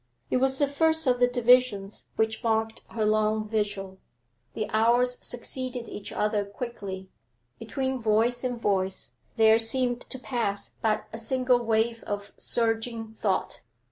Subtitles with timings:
[0.31, 3.99] It was the first of the divisions which marked her long vigil;
[4.55, 7.11] the hours succeeded each other quickly;
[7.59, 13.61] between voice and voice there seemed to pass but a single wave of surging thought.